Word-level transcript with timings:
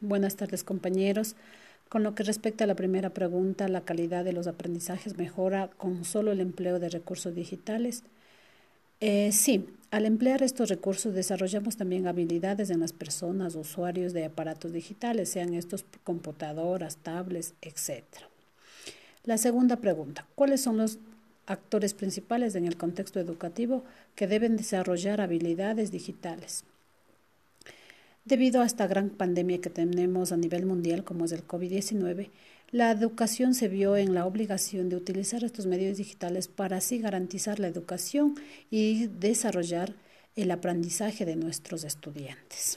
Buenas 0.00 0.36
tardes, 0.36 0.62
compañeros. 0.62 1.34
Con 1.88 2.04
lo 2.04 2.14
que 2.14 2.22
respecta 2.22 2.62
a 2.62 2.66
la 2.68 2.76
primera 2.76 3.10
pregunta, 3.10 3.66
¿la 3.66 3.80
calidad 3.80 4.24
de 4.24 4.32
los 4.32 4.46
aprendizajes 4.46 5.18
mejora 5.18 5.70
con 5.76 6.04
solo 6.04 6.30
el 6.30 6.40
empleo 6.40 6.78
de 6.78 6.88
recursos 6.88 7.34
digitales? 7.34 8.04
Eh, 9.00 9.32
sí, 9.32 9.66
al 9.90 10.06
emplear 10.06 10.44
estos 10.44 10.68
recursos 10.68 11.14
desarrollamos 11.14 11.76
también 11.76 12.06
habilidades 12.06 12.70
en 12.70 12.78
las 12.78 12.92
personas, 12.92 13.56
usuarios 13.56 14.12
de 14.12 14.26
aparatos 14.26 14.72
digitales, 14.72 15.30
sean 15.30 15.52
estos 15.54 15.84
computadoras, 16.04 16.98
tablets, 16.98 17.54
etc. 17.60 18.04
La 19.24 19.36
segunda 19.36 19.78
pregunta, 19.78 20.28
¿cuáles 20.36 20.60
son 20.60 20.76
los 20.76 20.98
actores 21.46 21.92
principales 21.92 22.54
en 22.54 22.66
el 22.66 22.76
contexto 22.76 23.18
educativo 23.18 23.82
que 24.14 24.28
deben 24.28 24.56
desarrollar 24.56 25.20
habilidades 25.20 25.90
digitales? 25.90 26.62
Debido 28.28 28.60
a 28.60 28.66
esta 28.66 28.86
gran 28.86 29.08
pandemia 29.08 29.62
que 29.62 29.70
tenemos 29.70 30.32
a 30.32 30.36
nivel 30.36 30.66
mundial, 30.66 31.02
como 31.02 31.24
es 31.24 31.32
el 31.32 31.46
COVID-19, 31.46 32.28
la 32.72 32.90
educación 32.90 33.54
se 33.54 33.68
vio 33.68 33.96
en 33.96 34.12
la 34.12 34.26
obligación 34.26 34.90
de 34.90 34.96
utilizar 34.96 35.44
estos 35.44 35.64
medios 35.64 35.96
digitales 35.96 36.46
para 36.46 36.76
así 36.76 36.98
garantizar 36.98 37.58
la 37.58 37.68
educación 37.68 38.34
y 38.70 39.06
desarrollar 39.06 39.94
el 40.36 40.50
aprendizaje 40.50 41.24
de 41.24 41.36
nuestros 41.36 41.84
estudiantes. 41.84 42.76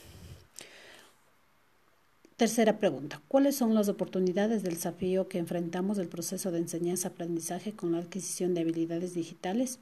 Tercera 2.36 2.78
pregunta. 2.78 3.20
¿Cuáles 3.28 3.54
son 3.54 3.74
las 3.74 3.90
oportunidades 3.90 4.62
del 4.62 4.76
desafío 4.76 5.28
que 5.28 5.36
enfrentamos 5.36 5.98
del 5.98 6.08
proceso 6.08 6.50
de 6.50 6.60
enseñanza-aprendizaje 6.60 7.72
con 7.72 7.92
la 7.92 7.98
adquisición 7.98 8.54
de 8.54 8.62
habilidades 8.62 9.12
digitales? 9.12 9.80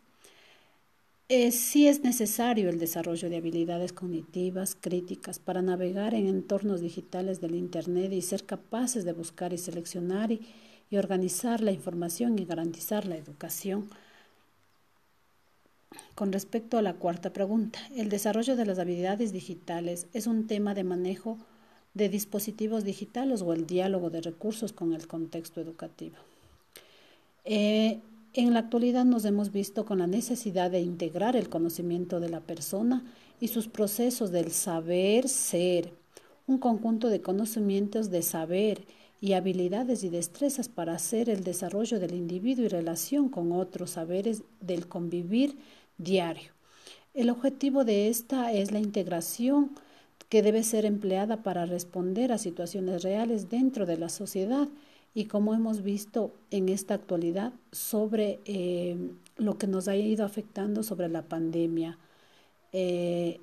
Eh, 1.32 1.52
sí 1.52 1.86
es 1.86 2.02
necesario 2.02 2.68
el 2.68 2.80
desarrollo 2.80 3.30
de 3.30 3.36
habilidades 3.36 3.92
cognitivas, 3.92 4.74
críticas, 4.74 5.38
para 5.38 5.62
navegar 5.62 6.12
en 6.12 6.26
entornos 6.26 6.80
digitales 6.80 7.40
del 7.40 7.54
Internet 7.54 8.12
y 8.12 8.20
ser 8.20 8.44
capaces 8.44 9.04
de 9.04 9.12
buscar 9.12 9.52
y 9.52 9.58
seleccionar 9.58 10.32
y, 10.32 10.40
y 10.90 10.96
organizar 10.96 11.60
la 11.60 11.70
información 11.70 12.36
y 12.36 12.46
garantizar 12.46 13.06
la 13.06 13.16
educación. 13.16 13.88
Con 16.16 16.32
respecto 16.32 16.78
a 16.78 16.82
la 16.82 16.94
cuarta 16.94 17.32
pregunta, 17.32 17.78
el 17.94 18.08
desarrollo 18.08 18.56
de 18.56 18.66
las 18.66 18.80
habilidades 18.80 19.32
digitales 19.32 20.08
es 20.12 20.26
un 20.26 20.48
tema 20.48 20.74
de 20.74 20.82
manejo 20.82 21.38
de 21.94 22.08
dispositivos 22.08 22.82
digitales 22.82 23.40
o 23.42 23.52
el 23.52 23.68
diálogo 23.68 24.10
de 24.10 24.20
recursos 24.20 24.72
con 24.72 24.94
el 24.94 25.06
contexto 25.06 25.60
educativo. 25.60 26.16
Eh, 27.44 28.00
en 28.34 28.54
la 28.54 28.60
actualidad 28.60 29.04
nos 29.04 29.24
hemos 29.24 29.50
visto 29.50 29.84
con 29.84 29.98
la 29.98 30.06
necesidad 30.06 30.70
de 30.70 30.80
integrar 30.80 31.36
el 31.36 31.48
conocimiento 31.48 32.20
de 32.20 32.28
la 32.28 32.40
persona 32.40 33.04
y 33.40 33.48
sus 33.48 33.68
procesos 33.68 34.30
del 34.30 34.52
saber 34.52 35.28
ser, 35.28 35.92
un 36.46 36.58
conjunto 36.58 37.08
de 37.08 37.20
conocimientos 37.20 38.10
de 38.10 38.22
saber 38.22 38.84
y 39.20 39.32
habilidades 39.32 40.04
y 40.04 40.08
destrezas 40.08 40.68
para 40.68 40.94
hacer 40.94 41.28
el 41.28 41.44
desarrollo 41.44 41.98
del 41.98 42.14
individuo 42.14 42.64
y 42.64 42.68
relación 42.68 43.28
con 43.28 43.52
otros 43.52 43.90
saberes 43.90 44.42
del 44.60 44.86
convivir 44.86 45.56
diario. 45.98 46.52
El 47.14 47.30
objetivo 47.30 47.84
de 47.84 48.08
esta 48.08 48.52
es 48.52 48.70
la 48.72 48.78
integración 48.78 49.72
que 50.28 50.42
debe 50.42 50.62
ser 50.62 50.84
empleada 50.84 51.42
para 51.42 51.66
responder 51.66 52.32
a 52.32 52.38
situaciones 52.38 53.02
reales 53.02 53.50
dentro 53.50 53.84
de 53.84 53.98
la 53.98 54.08
sociedad 54.08 54.68
y 55.14 55.26
como 55.26 55.54
hemos 55.54 55.82
visto 55.82 56.32
en 56.50 56.68
esta 56.68 56.94
actualidad 56.94 57.52
sobre 57.72 58.40
eh, 58.44 58.96
lo 59.36 59.58
que 59.58 59.66
nos 59.66 59.88
ha 59.88 59.96
ido 59.96 60.24
afectando 60.24 60.82
sobre 60.82 61.08
la 61.08 61.22
pandemia. 61.22 61.98
Eh, 62.72 63.40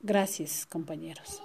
gracias, 0.00 0.66
compañeros. 0.66 1.42